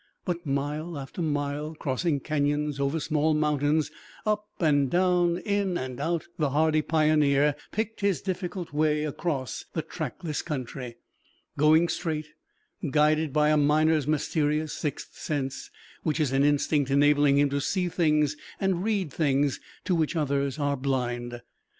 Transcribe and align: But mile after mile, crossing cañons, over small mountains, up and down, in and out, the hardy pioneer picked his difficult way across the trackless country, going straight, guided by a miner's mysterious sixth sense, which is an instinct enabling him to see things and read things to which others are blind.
But 0.25 0.47
mile 0.47 0.97
after 0.97 1.21
mile, 1.21 1.75
crossing 1.75 2.21
cañons, 2.21 2.79
over 2.79 2.99
small 2.99 3.35
mountains, 3.35 3.91
up 4.25 4.47
and 4.59 4.89
down, 4.89 5.37
in 5.37 5.77
and 5.77 5.99
out, 5.99 6.25
the 6.39 6.49
hardy 6.49 6.81
pioneer 6.81 7.53
picked 7.71 8.01
his 8.01 8.19
difficult 8.23 8.73
way 8.73 9.03
across 9.05 9.63
the 9.73 9.83
trackless 9.83 10.41
country, 10.41 10.95
going 11.55 11.87
straight, 11.87 12.29
guided 12.89 13.31
by 13.31 13.49
a 13.49 13.57
miner's 13.57 14.07
mysterious 14.07 14.73
sixth 14.73 15.19
sense, 15.19 15.69
which 16.01 16.19
is 16.19 16.31
an 16.31 16.43
instinct 16.43 16.89
enabling 16.89 17.37
him 17.37 17.49
to 17.51 17.61
see 17.61 17.87
things 17.87 18.35
and 18.59 18.83
read 18.83 19.13
things 19.13 19.59
to 19.85 19.93
which 19.93 20.15
others 20.15 20.57
are 20.57 20.75
blind. 20.75 21.41